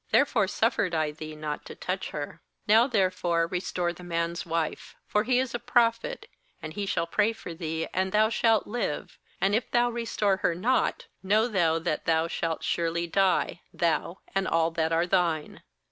Therefore 0.09 0.47
suf 0.47 0.77
fered 0.77 0.95
I 0.95 1.11
thee 1.11 1.35
not 1.35 1.63
to 1.65 1.75
touch 1.75 2.09
her. 2.09 2.41
*Now 2.67 2.87
therefore 2.87 3.45
restore 3.45 3.93
the 3.93 4.03
man's 4.03 4.47
wife; 4.47 4.95
for 5.05 5.23
he 5.25 5.37
is 5.37 5.53
a 5.53 5.59
prophet, 5.59 6.27
and 6.59 6.73
he 6.73 6.87
shall 6.87 7.05
pray 7.05 7.33
for 7.33 7.53
thee, 7.53 7.87
and 7.93 8.11
thou 8.11 8.29
shalt 8.29 8.65
live; 8.65 9.19
and 9.39 9.53
if 9.53 9.69
thou 9.69 9.91
restore 9.91 10.37
her 10.37 10.55
not, 10.55 11.05
know 11.21 11.47
thou 11.47 11.77
that 11.77 12.05
thou 12.05 12.27
shalt 12.27 12.63
surely 12.63 13.05
die, 13.05 13.61
thou, 13.71 14.17
and 14.33 14.47
all 14.47 14.71
that 14.71 14.91
are 14.91 15.05
thine.' 15.05 15.61